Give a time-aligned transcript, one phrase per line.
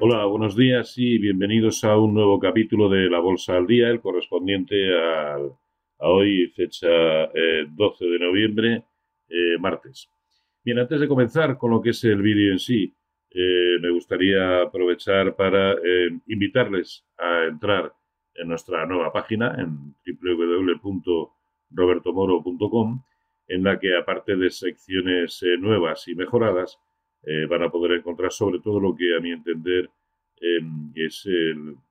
[0.00, 4.00] Hola, buenos días y bienvenidos a un nuevo capítulo de La Bolsa al Día, el
[4.00, 5.38] correspondiente a,
[5.98, 7.68] hoy, fecha 12 eh,
[8.00, 8.82] de noviembre,
[9.28, 10.10] eh, martes.
[10.64, 12.92] Bien, antes de comenzar con lo que es el vídeo en sí,
[13.30, 15.76] eh, me gustaría aprovechar para
[16.26, 17.92] invitarles a entrar
[18.34, 23.04] en nuestra nueva página en www.robertomoro.com,
[23.46, 26.80] en la que aparte de secciones nuevas y mejoradas,
[27.26, 29.90] eh, van a poder encontrar sobre todo lo que a mi entender
[30.40, 31.26] em, es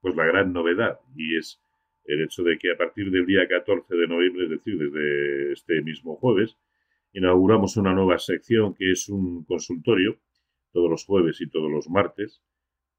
[0.00, 1.60] pues la gran novedad y es
[2.04, 5.82] el hecho de que a partir del día 14 de noviembre, es decir, desde este
[5.82, 6.56] mismo jueves,
[7.12, 10.18] inauguramos una nueva sección que es un consultorio
[10.72, 12.42] todos los jueves y todos los martes,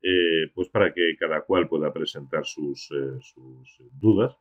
[0.02, 4.35] eh, pues para que cada cual pueda presentar sus, eh, sus dudas.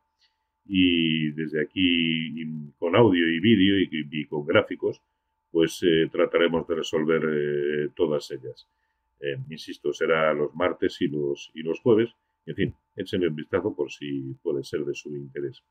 [0.64, 2.42] Y desde aquí
[2.78, 5.00] con audio y vídeo y con gráficos
[5.56, 5.80] pues
[6.12, 8.68] trataremos de resolver eh, todas ellas.
[9.18, 12.10] Eh, insisto, será los martes y los, y los jueves.
[12.44, 15.62] En fin, échenle un vistazo por si puede ser de su interés.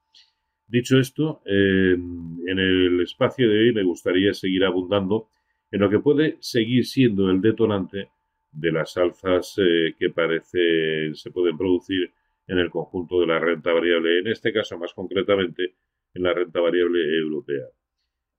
[0.65, 5.29] Dicho esto, en el espacio de hoy me gustaría seguir abundando
[5.69, 8.09] en lo que puede seguir siendo el detonante
[8.51, 12.11] de las alzas que parece se pueden producir
[12.47, 15.75] en el conjunto de la renta variable, en este caso más concretamente
[16.15, 17.65] en la renta variable europea.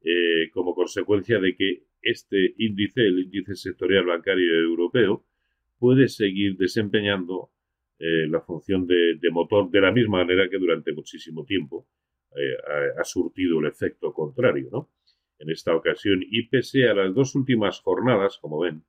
[0.09, 5.25] Eh, como consecuencia de que este índice, el índice sectorial bancario europeo,
[5.81, 7.51] puede seguir desempeñando
[7.99, 11.89] eh, la función de, motor de la misma manera que durante muchísimo tiempo
[12.37, 12.57] eh,
[12.97, 14.69] ha, surtido el efecto contrario.
[14.71, 14.91] ¿no?
[15.41, 18.85] En esta ocasión, y pese a las dos últimas jornadas, como ven,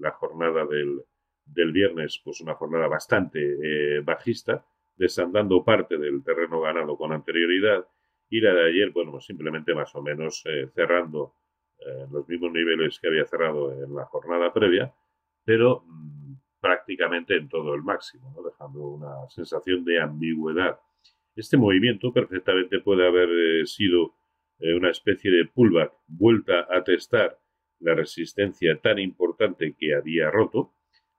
[0.00, 1.02] la jornada del,
[1.44, 4.64] del, viernes, pues una jornada bastante bajista,
[4.96, 7.86] desandando parte del terreno ganado con anterioridad,
[8.30, 11.34] y la de ayer, bueno, pues simplemente más o menos eh, cerrando
[11.80, 14.94] eh, los mismos niveles que había cerrado en la jornada previa,
[15.44, 20.78] pero mm, prácticamente en todo el máximo, dejando una sensación de ambigüedad.
[21.34, 24.14] Este movimiento perfectamente puede haber eh, sido
[24.76, 27.38] una especie de pullback, vuelta a testar
[27.78, 30.74] la resistencia tan importante que había roto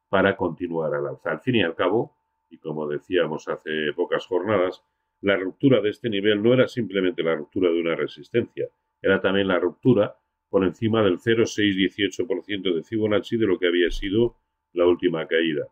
[0.10, 1.32] para continuar al alza.
[1.32, 2.16] Al fin y al cabo,
[2.52, 4.84] y como decíamos hace pocas jornadas,
[5.22, 8.68] la ruptura de este nivel no era simplemente la ruptura de una resistencia,
[9.02, 10.16] era también la ruptura
[10.50, 14.38] por encima del 0,618% de Fibonacci de lo que había sido
[14.74, 15.66] la última caída.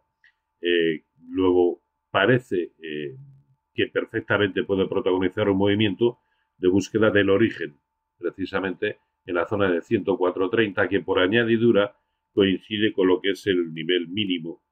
[0.62, 3.16] Eh, luego, parece eh,
[3.74, 6.20] que perfectamente puede protagonizar un movimiento
[6.58, 7.78] de búsqueda del origen,
[8.18, 11.96] precisamente en la zona de 104.30, que por añadidura
[12.34, 14.64] coincide con lo que es el nivel mínimo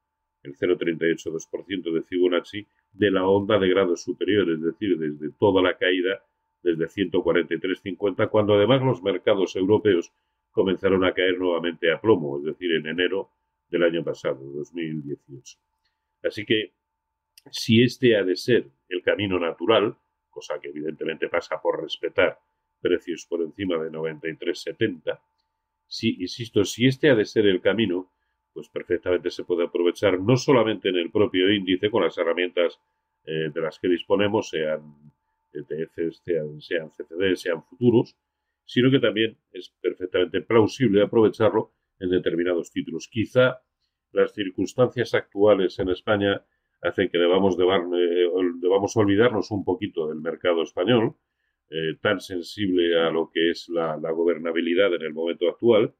[0.43, 5.77] el 0,382% de Fibonacci, de la onda de grados superiores, es decir, desde toda la
[5.77, 6.23] caída,
[6.63, 10.11] desde 143,50, cuando además los mercados europeos
[10.51, 13.29] comenzaron a caer nuevamente a plomo, es decir, en enero
[13.69, 15.57] del año pasado, 2018.
[16.23, 16.73] Así que,
[17.51, 19.95] si este ha de ser el camino natural,
[20.29, 22.39] cosa que evidentemente pasa por respetar
[22.81, 25.19] precios por encima de 93,70,
[25.85, 28.11] si, insisto, si este ha de ser el camino,
[28.57, 32.79] pues perfectamente se puede aprovechar no solamente en el propio índice con las herramientas
[33.23, 34.81] eh, de las que disponemos, sean
[35.53, 38.17] ETFs, sean, sean CCD, sean futuros,
[38.65, 43.07] sino que también es perfectamente plausible aprovecharlo en determinados títulos.
[43.07, 43.61] Quizá
[44.11, 46.43] las circunstancias actuales en España
[46.81, 48.27] hacen que debamos, eh,
[48.59, 51.13] debamos olvidarnos un poquito del mercado español,
[51.69, 55.93] eh, tan sensible a lo que es la, la, gobernabilidad en el momento actual,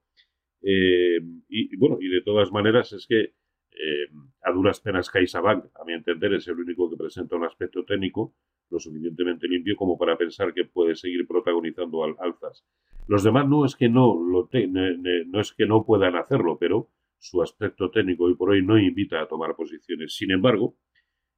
[0.62, 1.20] eh,
[1.50, 4.08] y, bueno, y de todas maneras es que eh,
[4.44, 8.36] a duras penas CaixaBank, a mi entender, es el único que presenta un aspecto técnico
[8.70, 12.66] lo suficientemente limpio como para pensar que puede seguir protagonizando alzas.
[13.08, 17.42] Los demás no es que no, lo no es que no puedan hacerlo, pero su
[17.42, 20.18] aspecto técnico hoy por hoy no invita a tomar posiciones.
[20.18, 20.76] Sin embargo,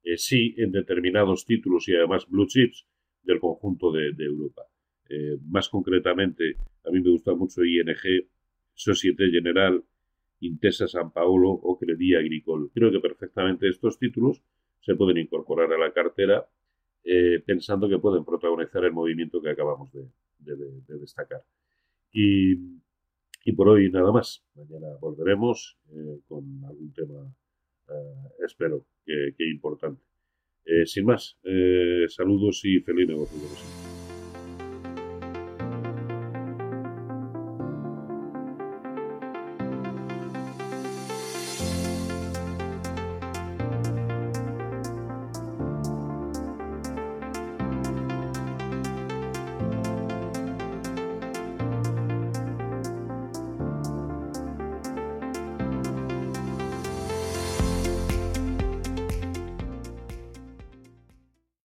[0.03, 2.87] eh, sí en determinados títulos y además blue chips
[3.21, 4.63] del conjunto de, Europa.
[5.45, 7.85] más concretamente, a mí me gusta mucho ING
[8.79, 9.83] Societe General,
[10.39, 12.69] Intesa San Paolo o Credit Agricole.
[12.73, 14.41] Creo que perfectamente estos títulos
[14.79, 16.47] se pueden incorporar a la cartera
[17.03, 20.07] eh, pensando que pueden protagonizar el movimiento que acabamos de,
[20.97, 21.43] destacar.
[22.13, 22.55] Y,
[23.57, 24.45] por hoy nada más.
[24.55, 27.35] Mañana volveremos eh, con algún tema,
[27.89, 30.01] eh, espero, que, importante.
[30.85, 31.37] sin más,
[32.07, 33.78] saludos y feliz negocio.